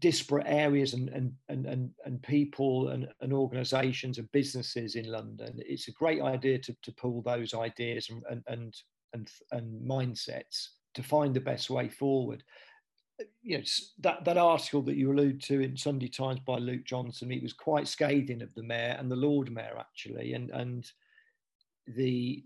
disparate 0.00 0.46
areas 0.46 0.94
and 0.94 1.08
and 1.10 1.32
and 1.48 1.66
and, 1.66 1.90
and 2.04 2.22
people 2.22 2.88
and, 2.88 3.08
and 3.20 3.32
organizations 3.32 4.18
and 4.18 4.30
businesses 4.32 4.94
in 4.94 5.10
London. 5.10 5.58
It's 5.58 5.88
a 5.88 5.92
great 5.92 6.22
idea 6.22 6.58
to, 6.58 6.76
to 6.82 6.92
pull 6.92 7.22
those 7.22 7.54
ideas 7.54 8.10
and 8.10 8.22
and 8.30 8.42
and 8.46 8.74
and, 9.12 9.30
and 9.52 9.88
mindsets 9.88 10.68
to 10.94 11.02
find 11.02 11.34
the 11.34 11.40
best 11.40 11.70
way 11.70 11.88
forward. 11.88 12.42
You 13.42 13.58
know, 13.58 13.64
that, 14.00 14.24
that 14.26 14.36
article 14.36 14.82
that 14.82 14.96
you 14.96 15.10
allude 15.10 15.42
to 15.44 15.60
in 15.60 15.76
Sunday 15.76 16.08
Times 16.08 16.40
by 16.40 16.58
Luke 16.58 16.84
Johnson, 16.84 17.30
he 17.30 17.38
was 17.38 17.54
quite 17.54 17.88
scathing 17.88 18.42
of 18.42 18.54
the 18.54 18.62
mayor 18.62 18.96
and 18.98 19.10
the 19.10 19.16
Lord 19.16 19.50
Mayor 19.50 19.76
actually, 19.78 20.34
and 20.34 20.50
and 20.50 20.90
the 21.86 22.44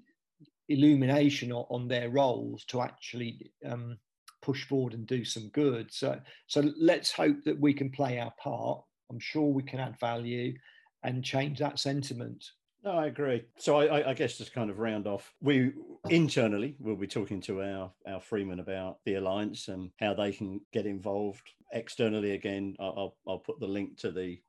illumination 0.69 1.51
on, 1.53 1.67
on 1.71 1.89
their 1.89 2.11
roles 2.11 2.65
to 2.67 2.81
actually 2.81 3.51
um, 3.67 3.99
push 4.43 4.65
forward 4.65 4.95
and 4.95 5.07
do 5.07 5.25
some 5.25 5.49
good. 5.49 5.93
So, 5.93 6.21
so 6.47 6.71
let's 6.79 7.13
hope 7.13 7.43
that 7.45 7.61
we 7.61 7.75
can 7.75 7.91
play 7.91 8.19
our 8.19 8.33
part. 8.43 8.83
I'm 9.11 9.21
sure 9.21 9.53
we 9.53 9.63
can 9.63 9.81
add 9.81 9.99
value 9.99 10.55
and 11.03 11.25
change 11.25 11.59
that 11.59 11.79
sentiment. 11.79 12.45
No, 12.83 12.93
I 12.93 13.07
agree. 13.07 13.45
So 13.59 13.77
I, 13.77 14.11
I, 14.11 14.15
guess 14.15 14.39
just 14.39 14.55
kind 14.55 14.71
of 14.71 14.79
round 14.79 15.07
off, 15.07 15.35
we 15.43 15.73
internally 16.09 16.77
we'll 16.79 16.97
be 16.97 17.07
talking 17.07 17.41
to 17.43 17.63
our 17.63 17.93
our 18.07 18.21
freemen 18.21 18.61
about 18.61 18.99
the 19.05 19.17
alliance 19.17 19.69
and 19.69 19.91
how 20.01 20.15
they 20.15 20.33
can 20.33 20.63
get 20.73 20.87
involved. 20.87 21.47
Externally, 21.73 22.33
again, 22.33 22.77
I'll 22.81 23.17
I'll 23.29 23.39
put 23.39 23.61
the 23.61 23.67
link 23.67 23.99
to 23.99 24.11
the 24.11 24.41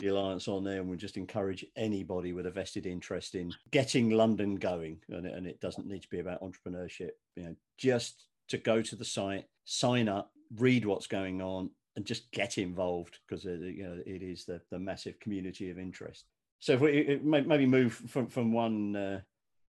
the 0.00 0.08
alliance 0.08 0.48
on 0.48 0.64
there, 0.64 0.80
and 0.80 0.90
we 0.90 0.96
just 0.98 1.16
encourage 1.16 1.64
anybody 1.76 2.32
with 2.32 2.46
a 2.46 2.50
vested 2.50 2.84
interest 2.84 3.34
in 3.34 3.52
getting 3.70 4.10
London 4.10 4.56
going. 4.56 4.98
And 5.08 5.26
it, 5.26 5.34
and 5.34 5.46
it 5.46 5.60
doesn't 5.60 5.88
need 5.88 6.02
to 6.02 6.08
be 6.08 6.20
about 6.20 6.42
entrepreneurship. 6.42 7.10
You 7.36 7.44
know, 7.44 7.56
just 7.78 8.26
to 8.48 8.58
go 8.58 8.82
to 8.82 8.96
the 8.96 9.04
site, 9.04 9.44
sign 9.64 10.08
up, 10.08 10.32
read 10.56 10.84
what's 10.84 11.06
going 11.06 11.40
on, 11.42 11.70
and 11.96 12.04
just 12.04 12.30
get 12.32 12.58
involved 12.58 13.18
because 13.26 13.44
you 13.44 13.82
know 13.82 13.98
it 14.06 14.22
is 14.22 14.44
the, 14.44 14.60
the 14.70 14.78
massive 14.78 15.18
community 15.20 15.70
of 15.70 15.78
interest. 15.78 16.26
So 16.60 16.74
if 16.74 16.80
we 16.80 17.20
maybe 17.22 17.66
move 17.66 17.92
from 17.92 18.28
from 18.28 18.52
one 18.52 18.96
uh, 18.96 19.20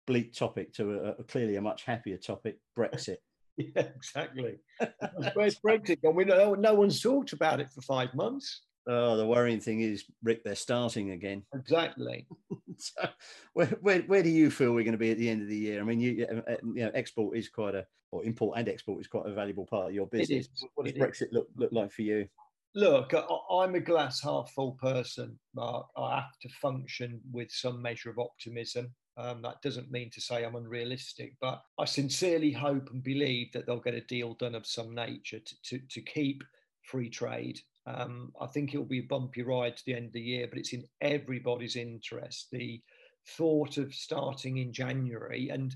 bleak 0.07 0.33
topic 0.33 0.73
to 0.75 0.93
a, 0.93 1.11
a, 1.21 1.25
clearly 1.25 1.57
a 1.57 1.63
much 1.63 1.85
happier 1.85 2.17
topic, 2.17 2.59
Brexit. 2.77 3.17
Yeah, 3.57 3.83
exactly. 3.95 4.57
Where's 5.35 5.61
Brexit 5.61 6.03
gone? 6.03 6.17
We 6.17 6.25
know 6.25 6.55
no 6.55 6.75
one's 6.75 7.01
talked 7.01 7.33
about 7.33 7.61
it 7.61 7.71
for 7.71 7.83
five 7.83 8.13
months. 8.13 8.63
Oh, 8.87 9.17
the 9.17 9.27
worrying 9.27 9.61
thing 9.61 9.81
is, 9.81 10.05
Rick, 10.23 10.45
they're 10.45 10.55
starting 10.55 11.11
again. 11.13 11.43
Exactly. 11.55 12.27
so, 12.77 13.09
where, 13.55 13.67
where, 13.81 14.01
where 14.03 14.23
do 14.23 14.29
you 14.29 14.51
feel 14.51 14.73
we're 14.73 14.85
going 14.85 14.93
to 14.93 14.99
be 14.99 15.11
at 15.11 15.19
the 15.19 15.29
end 15.29 15.43
of 15.43 15.49
the 15.49 15.57
year? 15.57 15.81
I 15.81 15.85
mean, 15.85 16.01
you, 16.01 16.27
uh, 16.27 16.57
you 16.63 16.85
know, 16.85 16.91
export 16.95 17.37
is 17.37 17.49
quite 17.49 17.75
a, 17.75 17.87
or 18.11 18.25
import 18.25 18.59
and 18.59 18.69
export 18.69 19.01
is 19.01 19.07
quite 19.07 19.27
a 19.27 19.33
valuable 19.33 19.65
part 19.65 19.89
of 19.89 19.95
your 19.95 20.07
business. 20.07 20.49
What 20.75 20.87
does 20.87 20.95
it 20.95 21.01
Brexit 21.01 21.33
look, 21.33 21.49
look 21.57 21.73
like 21.73 21.91
for 21.91 22.03
you? 22.03 22.29
Look, 22.75 23.15
I'm 23.51 23.77
a 23.77 23.81
glass 23.81 24.21
half 24.21 24.51
full 24.51 24.73
person, 24.73 25.39
Mark. 25.55 25.87
I 25.97 26.17
have 26.17 26.39
to 26.43 26.49
function 26.61 27.21
with 27.33 27.51
some 27.51 27.81
measure 27.81 28.11
of 28.11 28.19
optimism. 28.19 28.93
Um, 29.17 29.43
that 29.43 29.63
doesn't 29.63 29.93
mean 29.93 30.11
to 30.11 30.21
say 30.21 30.45
I'm 30.45 30.57
unrealistic, 30.57 31.37
but 31.41 31.63
I 31.79 31.85
sincerely 31.85 32.51
hope 32.51 32.91
and 32.91 33.03
believe 33.03 33.53
that 33.53 33.67
they'll 33.67 33.79
get 33.79 33.95
a 33.95 34.01
deal 34.01 34.35
done 34.35 34.57
of 34.57 34.67
some 34.67 34.93
nature 34.93 35.39
to, 35.39 35.55
to, 35.63 35.79
to 35.89 36.01
keep 36.01 36.43
free 36.83 37.09
trade. 37.09 37.61
Um, 37.87 38.33
I 38.41 38.47
think 38.47 38.73
it'll 38.73 38.87
be 38.87 39.01
a 39.01 39.09
bumpy 39.09 39.43
ride 39.43 39.77
to 39.77 39.83
the 39.87 39.95
end 39.95 40.07
of 40.07 40.13
the 40.13 40.21
year, 40.21 40.47
but 40.49 40.59
it's 40.59 40.73
in 40.73 40.85
everybody's 41.01 41.77
interest. 41.77 42.49
The 42.51 42.81
thought 43.37 43.77
of 43.79 43.95
starting 43.95 44.59
in 44.59 44.73
January, 44.73 45.51
and 45.51 45.75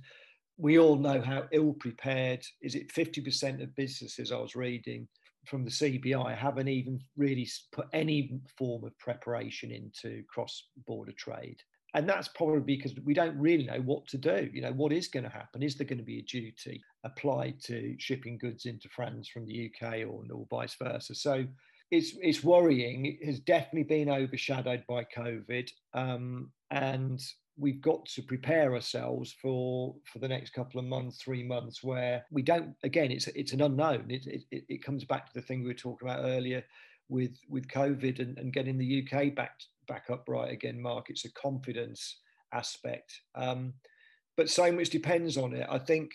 we 0.56 0.78
all 0.78 0.96
know 0.96 1.20
how 1.20 1.44
ill 1.52 1.74
prepared 1.74 2.44
is 2.62 2.74
it 2.74 2.92
50% 2.92 3.62
of 3.62 3.76
businesses 3.76 4.32
I 4.32 4.38
was 4.38 4.56
reading 4.56 5.06
from 5.46 5.64
the 5.64 5.70
CBI 5.70 6.36
haven't 6.36 6.68
even 6.68 7.00
really 7.16 7.48
put 7.72 7.86
any 7.92 8.38
form 8.58 8.84
of 8.84 8.98
preparation 8.98 9.70
into 9.70 10.22
cross 10.28 10.64
border 10.86 11.12
trade 11.12 11.62
and 11.94 12.08
that's 12.08 12.28
probably 12.28 12.60
because 12.76 12.94
we 13.04 13.14
don't 13.14 13.36
really 13.38 13.64
know 13.64 13.80
what 13.80 14.06
to 14.08 14.18
do. 14.18 14.50
You 14.52 14.60
know, 14.62 14.72
what 14.72 14.92
is 14.92 15.08
going 15.08 15.24
to 15.24 15.30
happen? 15.30 15.62
Is 15.62 15.76
there 15.76 15.86
going 15.86 15.98
to 15.98 16.04
be 16.04 16.18
a 16.18 16.22
duty 16.22 16.82
applied 17.04 17.62
to 17.62 17.94
shipping 17.98 18.36
goods 18.36 18.66
into 18.66 18.88
France 18.90 19.28
from 19.28 19.46
the 19.46 19.70
UK 19.70 20.00
or, 20.00 20.22
or 20.30 20.46
vice 20.50 20.76
versa? 20.80 21.14
So 21.14 21.46
it's 21.90 22.14
it's 22.21 22.45
worrying. 22.45 23.07
It 23.07 23.25
has 23.25 23.40
definitely 23.40 23.85
been 23.85 24.11
overshadowed 24.11 24.85
by 24.88 25.04
COVID, 25.04 25.71
um, 25.95 26.50
and 26.71 27.21
we've 27.57 27.80
got 27.80 28.07
to 28.07 28.23
prepare 28.23 28.75
ourselves 28.75 29.35
for 29.40 29.95
for 30.12 30.18
the 30.18 30.28
next 30.28 30.50
couple 30.50 30.78
of 30.78 30.87
months, 30.87 31.23
three 31.23 31.42
months, 31.42 31.83
where 31.83 32.25
we 32.30 32.42
don't. 32.42 32.75
Again, 32.83 33.11
it's 33.11 33.26
it's 33.28 33.52
an 33.52 33.62
unknown. 33.62 34.07
It 34.11 34.26
it, 34.50 34.64
it 34.68 34.85
comes 34.85 35.04
back 35.04 35.26
to 35.26 35.35
the 35.35 35.42
thing 35.42 35.62
we 35.62 35.68
were 35.68 35.75
talking 35.75 36.09
about 36.09 36.25
earlier 36.25 36.64
with 37.09 37.38
with 37.49 37.68
COVID 37.68 38.21
and, 38.21 38.38
and 38.38 38.52
getting 38.52 38.78
the 38.78 39.07
UK 39.07 39.35
back 39.35 39.59
back 39.87 40.04
upright 40.11 40.52
again, 40.52 40.80
Mark. 40.80 41.07
It's 41.09 41.25
a 41.25 41.33
confidence 41.33 42.21
aspect. 42.52 43.12
Um, 43.35 43.75
but 44.37 44.50
so 44.50 44.71
much 44.71 44.90
depends 44.90 45.37
on 45.37 45.54
it. 45.54 45.66
I 45.68 45.78
think 45.78 46.12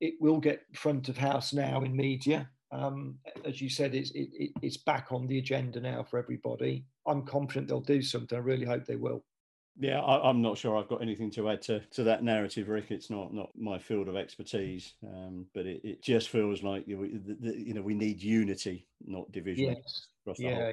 it 0.00 0.14
will 0.20 0.38
get 0.38 0.64
front 0.74 1.08
of 1.08 1.18
house 1.18 1.52
now 1.52 1.82
in 1.82 1.94
media. 1.94 2.48
Um, 2.72 3.18
as 3.44 3.60
you 3.60 3.68
said, 3.68 3.94
it's, 3.94 4.10
it, 4.12 4.50
it's 4.62 4.76
back 4.76 5.08
on 5.10 5.26
the 5.26 5.38
agenda 5.38 5.80
now 5.80 6.02
for 6.02 6.18
everybody. 6.18 6.84
I'm 7.06 7.22
confident 7.22 7.68
they'll 7.68 7.80
do 7.80 8.02
something. 8.02 8.36
I 8.36 8.40
really 8.40 8.66
hope 8.66 8.86
they 8.86 8.96
will. 8.96 9.24
Yeah, 9.78 10.00
I, 10.00 10.28
am 10.28 10.42
not 10.42 10.58
sure 10.58 10.76
I've 10.76 10.88
got 10.88 11.00
anything 11.00 11.30
to 11.32 11.48
add 11.48 11.62
to, 11.62 11.80
to 11.80 12.04
that 12.04 12.22
narrative, 12.22 12.68
Rick. 12.68 12.90
It's 12.90 13.08
not 13.08 13.32
not 13.32 13.50
my 13.56 13.78
field 13.78 14.08
of 14.08 14.16
expertise, 14.16 14.94
um, 15.06 15.46
but 15.54 15.64
it, 15.64 15.80
it 15.84 16.02
just 16.02 16.28
feels 16.28 16.62
like 16.62 16.86
you 16.86 16.96
know, 16.96 17.02
we, 17.02 17.56
you 17.56 17.74
know 17.74 17.80
we 17.80 17.94
need 17.94 18.20
unity, 18.20 18.86
not 19.06 19.30
division. 19.32 19.76
Yes 19.76 20.08
across 20.30 20.38
the 20.38 20.44
yeah, 20.44 20.72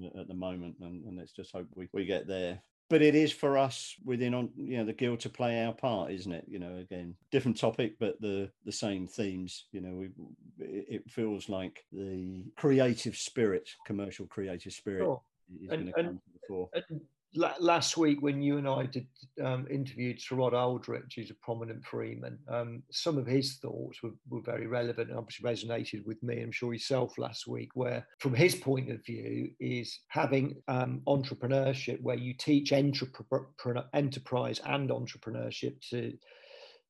yeah. 0.00 0.20
at 0.20 0.28
the 0.28 0.34
moment, 0.34 0.76
and, 0.80 1.04
and 1.04 1.18
let's 1.18 1.32
just 1.32 1.52
hope 1.52 1.66
we, 1.74 1.88
we 1.92 2.04
get 2.04 2.26
there. 2.26 2.60
But 2.92 3.00
it 3.00 3.14
is 3.14 3.32
for 3.32 3.56
us 3.56 3.96
within 4.04 4.34
on 4.34 4.50
you 4.54 4.76
know 4.76 4.84
the 4.84 4.92
guild 4.92 5.20
to 5.20 5.30
play 5.30 5.64
our 5.64 5.72
part, 5.72 6.10
isn't 6.10 6.30
it? 6.30 6.44
You 6.46 6.58
know, 6.58 6.76
again, 6.76 7.14
different 7.30 7.56
topic, 7.56 7.94
but 7.98 8.20
the 8.20 8.50
the 8.66 8.70
same 8.70 9.06
themes. 9.06 9.64
You 9.72 9.80
know, 9.80 9.94
we 9.94 10.10
it 10.58 11.10
feels 11.10 11.48
like 11.48 11.86
the 11.90 12.44
creative 12.54 13.16
spirit, 13.16 13.70
commercial 13.86 14.26
creative 14.26 14.74
spirit, 14.74 15.04
sure. 15.04 15.22
is 15.64 15.70
and, 15.70 15.80
going 15.80 15.86
to 15.86 15.92
come 15.94 16.04
to 16.18 16.32
the 16.34 16.46
fore. 16.46 16.68
And 16.74 17.00
last 17.34 17.96
week 17.96 18.20
when 18.20 18.42
you 18.42 18.58
and 18.58 18.68
I 18.68 18.86
did 18.86 19.06
um, 19.42 19.66
interviewed 19.70 20.20
Rod 20.30 20.54
Aldridge, 20.54 21.14
who's 21.16 21.30
a 21.30 21.34
prominent 21.34 21.84
freeman, 21.84 22.38
um, 22.48 22.82
some 22.90 23.16
of 23.16 23.26
his 23.26 23.56
thoughts 23.56 24.02
were, 24.02 24.12
were 24.28 24.42
very 24.42 24.66
relevant 24.66 25.08
and 25.10 25.18
obviously 25.18 25.48
resonated 25.48 26.04
with 26.04 26.22
me. 26.22 26.42
I'm 26.42 26.52
sure 26.52 26.72
yourself 26.72 27.16
last 27.18 27.46
week, 27.46 27.70
where 27.74 28.06
from 28.18 28.34
his 28.34 28.54
point 28.54 28.90
of 28.90 29.04
view 29.04 29.50
is 29.60 30.00
having 30.08 30.62
um, 30.68 31.00
entrepreneurship 31.06 32.00
where 32.02 32.16
you 32.16 32.34
teach 32.34 32.72
enterprise 32.72 34.60
and 34.64 34.90
entrepreneurship 34.90 35.80
to 35.90 36.12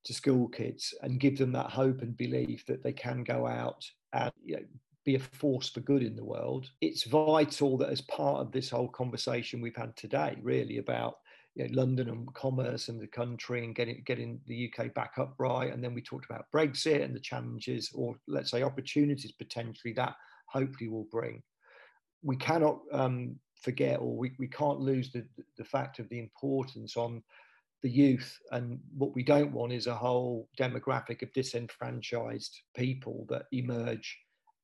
to 0.05 0.13
school 0.13 0.49
kids 0.49 0.93
and 1.03 1.21
give 1.21 1.39
them 1.39 1.53
that 1.53 1.71
hope 1.71 2.03
and 2.03 2.17
belief 2.17 2.67
that 2.67 2.83
they 2.83 2.93
can 2.93 3.23
go 3.23 3.47
out 3.47 3.85
and 4.13 4.33
you 4.45 4.57
know, 4.57 4.63
be 5.05 5.15
a 5.17 5.21
force 5.21 5.69
for 5.69 5.81
good 5.81 6.03
in 6.03 6.17
the 6.17 6.25
world. 6.25 6.71
It's 6.81 7.05
vital 7.05 7.77
that 7.79 7.91
as 7.91 8.01
part 8.03 8.41
of 8.41 8.53
this 8.53 8.71
whole 8.71 8.89
conversation 8.89 9.61
we've 9.61 9.77
had 9.77 9.97
today, 9.97 10.37
really 10.43 10.79
about 10.79 11.17
you 11.55 11.65
know, 11.65 11.71
London 11.75 12.09
and 12.09 12.33
commerce 12.35 12.89
and 12.89 13.01
the 13.01 13.07
country 13.07 13.65
and 13.65 13.75
getting 13.75 14.03
getting 14.07 14.41
the 14.47 14.73
UK 14.73 14.95
back 14.95 15.15
upright, 15.19 15.73
and 15.73 15.83
then 15.83 15.95
we 15.95 16.03
talked 16.03 16.25
about 16.25 16.47
Brexit 16.55 17.03
and 17.03 17.15
the 17.15 17.21
challenges, 17.21 17.91
or 17.95 18.17
let's 18.27 18.51
say 18.51 18.63
opportunities 18.63 19.33
potentially 19.33 19.93
that 19.95 20.15
hopefully 20.47 20.89
will 20.89 21.09
bring. 21.11 21.43
We 22.23 22.37
cannot 22.37 22.81
um, 22.93 23.37
forget, 23.61 24.01
or 24.01 24.17
we, 24.17 24.33
we 24.39 24.49
can't 24.49 24.81
lose 24.81 25.11
the 25.11 25.27
the 25.59 25.65
fact 25.65 25.99
of 25.99 26.09
the 26.09 26.19
importance 26.19 26.97
on 26.97 27.23
the 27.83 27.91
youth 27.91 28.39
and 28.53 28.79
what 28.97 29.13
we 29.13 29.25
don't 29.25 29.53
want 29.53 29.73
is 29.73 29.89
a 29.89 29.95
whole 29.95 30.49
demographic 30.57 31.21
of 31.23 31.33
disenfranchised 31.33 32.61
people 32.77 33.27
that 33.29 33.47
emerge 33.51 34.17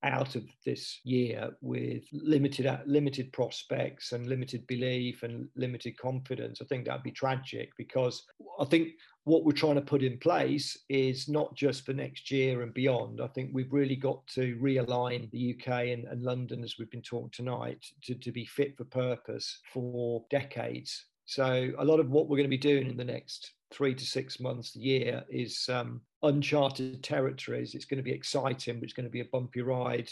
out 0.05 0.37
of 0.37 0.45
this 0.65 1.01
year 1.05 1.51
with 1.61 2.05
limited 2.13 2.67
uh, 2.67 2.79
limited 2.87 3.33
prospects 3.33 4.13
and 4.13 4.29
limited 4.29 4.67
belief 4.67 5.23
and 5.23 5.49
limited 5.57 5.99
confidence 5.99 6.61
i 6.63 6.65
think 6.67 6.85
that'd 6.85 7.03
be 7.03 7.11
tragic 7.11 7.71
because 7.77 8.25
i 8.61 8.65
think 8.65 8.91
what 9.25 9.45
we're 9.45 9.53
trying 9.53 9.75
to 9.75 9.83
put 9.83 10.03
in 10.03 10.17
place 10.19 10.77
is 10.89 11.29
not 11.29 11.55
just 11.55 11.85
for 11.85 11.93
next 11.93 12.31
year 12.31 12.63
and 12.63 12.73
beyond. 12.73 13.21
I 13.21 13.27
think 13.27 13.51
we've 13.53 13.73
really 13.73 13.95
got 13.95 14.27
to 14.29 14.57
realign 14.57 15.31
the 15.31 15.55
uk 15.55 15.69
and, 15.69 16.07
and 16.07 16.23
london 16.23 16.65
as 16.65 16.77
we've 16.79 16.91
been 16.91 17.03
talking 17.03 17.31
tonight 17.31 17.85
to, 18.05 18.15
to 18.15 18.33
be 18.33 18.47
fit 18.47 18.75
for 18.79 18.85
purpose 18.85 19.61
for 19.71 20.25
decades. 20.31 21.05
So 21.27 21.73
a 21.79 21.85
lot 21.85 22.01
of 22.01 22.09
what 22.09 22.27
we're 22.27 22.39
going 22.39 22.45
to 22.45 22.49
be 22.49 22.57
doing 22.57 22.89
in 22.89 22.97
the 22.97 23.05
next 23.05 23.53
three 23.71 23.95
to 23.95 24.07
six 24.07 24.41
months, 24.41 24.75
year, 24.75 25.23
is 25.29 25.69
um, 25.69 26.01
uncharted 26.23 27.03
territories. 27.03 27.75
It's 27.75 27.85
going 27.85 27.99
to 27.99 28.05
be 28.05 28.13
exciting, 28.13 28.77
but 28.77 28.85
it's 28.85 28.93
going 28.93 29.07
to 29.07 29.11
be 29.11 29.21
a 29.21 29.27
bumpy 29.27 29.63
ride. 29.63 30.09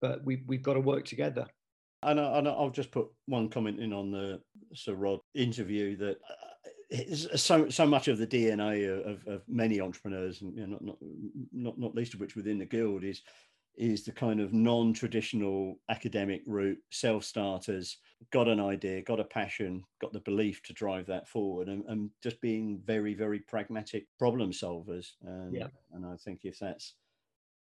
But 0.00 0.24
we, 0.24 0.42
we've 0.46 0.62
got 0.62 0.74
to 0.74 0.80
work 0.80 1.04
together. 1.04 1.46
And, 2.02 2.18
I, 2.18 2.38
and 2.38 2.48
I'll 2.48 2.70
just 2.70 2.90
put 2.90 3.08
one 3.26 3.48
comment 3.48 3.80
in 3.80 3.92
on 3.92 4.10
the 4.10 4.40
Sir 4.74 4.94
Rod 4.94 5.20
interview 5.34 5.96
that 5.98 6.16
uh, 6.28 7.36
so 7.36 7.68
so 7.68 7.86
much 7.86 8.08
of 8.08 8.18
the 8.18 8.26
DNA 8.26 8.88
of, 9.06 9.26
of 9.26 9.42
many 9.46 9.80
entrepreneurs, 9.80 10.40
and 10.40 10.56
you 10.56 10.66
know, 10.66 10.78
not, 10.80 10.82
not 10.82 10.96
not 11.52 11.78
not 11.78 11.94
least 11.94 12.14
of 12.14 12.20
which 12.20 12.34
within 12.34 12.58
the 12.58 12.64
guild, 12.64 13.04
is 13.04 13.22
is 13.76 14.04
the 14.04 14.12
kind 14.12 14.40
of 14.40 14.52
non-traditional 14.52 15.78
academic 15.88 16.42
route 16.46 16.78
self-starters 16.90 17.98
got 18.30 18.48
an 18.48 18.60
idea 18.60 19.02
got 19.02 19.20
a 19.20 19.24
passion 19.24 19.82
got 20.00 20.12
the 20.12 20.20
belief 20.20 20.62
to 20.62 20.72
drive 20.72 21.06
that 21.06 21.28
forward 21.28 21.68
and, 21.68 21.84
and 21.88 22.10
just 22.22 22.40
being 22.40 22.80
very 22.84 23.14
very 23.14 23.40
pragmatic 23.40 24.06
problem 24.18 24.52
solvers 24.52 25.12
and, 25.24 25.54
yeah. 25.54 25.68
and 25.92 26.04
i 26.04 26.16
think 26.16 26.40
if 26.44 26.58
that's 26.58 26.94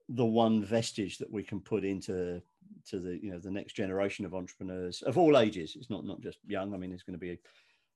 the 0.10 0.25
one 0.25 0.63
vestige 0.63 1.17
that 1.17 1.31
we 1.31 1.43
can 1.43 1.60
put 1.60 1.83
into 1.83 2.41
to 2.86 3.00
the 3.00 3.19
you 3.24 3.31
know 3.31 3.39
the 3.39 3.50
next 3.50 3.74
generation 3.74 4.25
of 4.25 4.36
entrepreneurs 4.36 5.01
of 5.03 5.17
all 5.17 5.38
ages 5.38 5.75
it's 5.75 5.89
not 5.89 6.05
not 6.05 6.22
just 6.22 6.38
young 6.45 6.74
i 6.74 6.77
mean 6.77 6.89
there's 6.89 7.03
going 7.03 7.17
to 7.17 7.19
be 7.19 7.39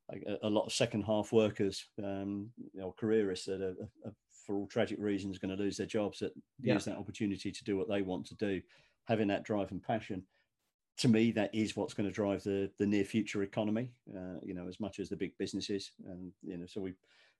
a, 0.09 0.47
a, 0.47 0.49
lot 0.49 0.65
of 0.65 0.71
second 0.71 1.01
half 1.01 1.33
workers 1.33 1.85
um, 2.01 2.49
know 2.73 2.95
careerists 2.97 3.45
that 3.45 3.61
are, 3.61 3.75
are 4.05 4.13
for 4.47 4.55
all 4.55 4.65
tragic 4.65 4.97
reasons, 4.99 5.37
going 5.37 5.55
to 5.55 5.61
lose 5.61 5.77
their 5.77 5.85
jobs 5.85 6.19
that 6.19 6.31
yeah. 6.61 6.73
use 6.73 6.85
that 6.85 6.97
opportunity 6.97 7.51
to 7.51 7.63
do 7.65 7.77
what 7.77 7.89
they 7.89 8.01
want 8.01 8.25
to 8.25 8.35
do, 8.35 8.61
having 9.05 9.27
that 9.27 9.43
drive 9.43 9.71
and 9.71 9.83
passion. 9.83 10.23
To 10.97 11.07
me, 11.07 11.31
that 11.31 11.53
is 11.53 11.75
what's 11.75 11.93
going 11.93 12.09
to 12.09 12.13
drive 12.13 12.43
the 12.43 12.71
the 12.77 12.87
near 12.87 13.03
future 13.03 13.43
economy. 13.43 13.91
Uh, 14.09 14.39
you 14.43 14.53
know, 14.53 14.67
as 14.67 14.79
much 14.79 14.99
as 14.99 15.09
the 15.09 15.15
big 15.15 15.37
businesses, 15.37 15.91
and 16.05 16.31
you 16.41 16.57
know, 16.57 16.65
so 16.65 16.81
we, 16.81 16.93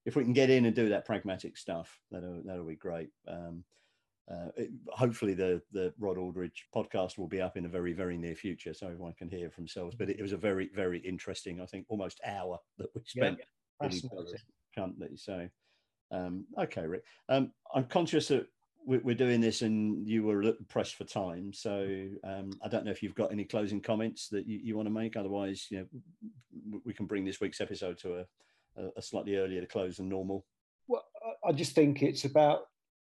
if 0.05 0.15
we 0.15 0.23
can 0.23 0.33
get 0.33 0.49
in 0.49 0.65
and 0.65 0.75
do 0.75 0.89
that 0.89 1.05
pragmatic 1.05 1.57
stuff, 1.57 1.99
that'll 2.11 2.41
that'll 2.45 2.65
be 2.65 2.75
great. 2.75 3.09
Um, 3.27 3.63
uh, 4.29 4.49
it, 4.57 4.69
hopefully 4.89 5.33
the 5.33 5.61
the 5.71 5.93
Rod 5.97 6.17
Aldridge 6.17 6.67
podcast 6.75 7.17
will 7.17 7.27
be 7.27 7.41
up 7.41 7.57
in 7.57 7.65
a 7.65 7.69
very 7.69 7.93
very 7.93 8.17
near 8.17 8.35
future, 8.35 8.73
so 8.73 8.87
everyone 8.87 9.13
can 9.13 9.29
hear 9.29 9.49
for 9.49 9.61
themselves. 9.61 9.95
But 9.95 10.09
it, 10.09 10.19
it 10.19 10.21
was 10.21 10.33
a 10.33 10.37
very 10.37 10.69
very 10.75 10.99
interesting, 10.99 11.61
I 11.61 11.65
think, 11.65 11.85
almost 11.89 12.19
hour 12.25 12.59
that 12.77 12.87
we 12.93 13.01
spent. 13.05 13.39
Yeah, 13.39 13.45
Fascinating. 13.89 15.17
So, 15.17 15.47
um, 16.11 16.45
okay, 16.57 16.85
Rick. 16.85 17.03
Um, 17.29 17.51
I'm 17.73 17.85
conscious 17.85 18.27
that 18.29 18.47
we're 18.87 19.15
doing 19.15 19.41
this 19.41 19.63
and 19.63 20.07
you 20.07 20.23
were 20.23 20.53
pressed 20.69 20.95
for 20.95 21.03
time. 21.03 21.51
So 21.51 22.07
um, 22.23 22.51
I 22.63 22.69
don't 22.69 22.85
know 22.85 22.91
if 22.91 23.03
you've 23.03 23.15
got 23.15 23.33
any 23.33 23.43
closing 23.43 23.81
comments 23.81 24.29
that 24.29 24.47
you, 24.47 24.59
you 24.63 24.75
want 24.77 24.87
to 24.87 24.93
make. 24.93 25.17
Otherwise, 25.17 25.67
you 25.69 25.79
know, 25.79 26.79
we 26.85 26.93
can 26.93 27.05
bring 27.05 27.25
this 27.25 27.41
week's 27.41 27.59
episode 27.59 27.97
to 27.99 28.19
a, 28.19 28.25
a 28.95 29.01
slightly 29.01 29.35
earlier 29.35 29.65
close 29.65 29.97
than 29.97 30.07
normal. 30.07 30.45
Well, 30.87 31.03
I 31.45 31.51
just 31.51 31.73
think 31.73 32.01
it's 32.01 32.23
about 32.23 32.61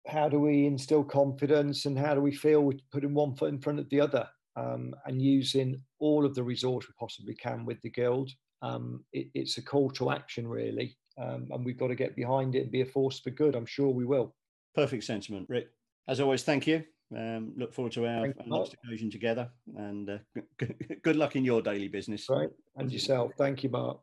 how 0.07 0.29
do 0.29 0.39
we 0.39 0.65
instill 0.65 1.03
confidence 1.03 1.85
and 1.85 1.99
how 1.99 2.15
do 2.15 2.21
we 2.21 2.33
feel 2.33 2.61
we're 2.61 2.77
putting 2.91 3.13
one 3.13 3.35
foot 3.35 3.51
in 3.51 3.59
front 3.59 3.79
of 3.79 3.89
the 3.89 3.99
other 3.99 4.27
um, 4.55 4.93
and 5.05 5.21
using 5.21 5.81
all 5.99 6.25
of 6.25 6.33
the 6.33 6.43
resource 6.43 6.87
we 6.87 6.93
possibly 6.97 7.35
can 7.35 7.65
with 7.65 7.81
the 7.81 7.89
guild. 7.89 8.31
Um, 8.61 9.03
it, 9.11 9.27
it's 9.33 9.57
a 9.57 9.61
call 9.61 9.89
to 9.91 10.11
action, 10.11 10.47
really. 10.47 10.97
Um, 11.17 11.47
and 11.51 11.65
we've 11.65 11.77
got 11.77 11.87
to 11.87 11.95
get 11.95 12.15
behind 12.15 12.55
it 12.55 12.63
and 12.63 12.71
be 12.71 12.81
a 12.81 12.85
force 12.85 13.19
for 13.19 13.31
good. 13.31 13.55
I'm 13.55 13.65
sure 13.65 13.89
we 13.89 14.05
will. 14.05 14.33
Perfect 14.75 15.03
sentiment, 15.03 15.47
Rick. 15.49 15.69
As 16.07 16.19
always, 16.19 16.43
thank 16.43 16.67
you. 16.67 16.83
Um, 17.15 17.53
look 17.55 17.73
forward 17.73 17.91
to 17.93 18.07
our, 18.07 18.27
our 18.27 18.33
next 18.47 18.73
occasion 18.73 19.11
together, 19.11 19.49
and 19.75 20.09
uh, 20.09 20.17
good 21.03 21.15
luck 21.15 21.35
in 21.35 21.45
your 21.45 21.61
daily 21.61 21.87
business. 21.87 22.27
Right, 22.27 22.49
and 22.77 22.91
yourself. 22.91 23.33
Thank 23.37 23.63
you, 23.63 23.69
Mark. 23.69 23.99